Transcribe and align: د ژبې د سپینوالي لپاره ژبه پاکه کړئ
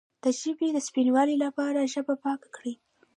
د 0.23 0.25
ژبې 0.41 0.67
د 0.73 0.77
سپینوالي 0.87 1.35
لپاره 1.45 1.89
ژبه 1.93 2.13
پاکه 2.23 2.47
کړئ 2.55 2.73